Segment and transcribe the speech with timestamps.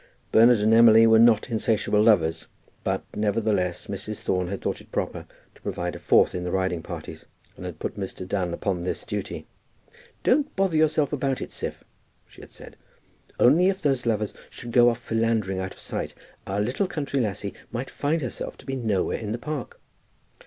[0.31, 2.47] Bernard and Emily were not insatiable lovers,
[2.83, 4.17] but, nevertheless, Mrs.
[4.21, 7.77] Thorne had thought it proper to provide a fourth in the riding parties, and had
[7.77, 8.27] put Mr.
[8.27, 9.45] Dunn upon this duty.
[10.23, 11.83] "Don't bother yourself about it, Siph,"
[12.27, 12.77] she had said;
[13.39, 16.15] "only if those lovers should go off philandering out of sight,
[16.47, 19.79] our little country lassie might find herself to be nowhere in the Park."